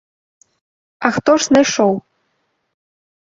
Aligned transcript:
А 1.09 1.11
хто 1.17 1.31
ж 1.41 1.47
знайшоў. 1.49 1.93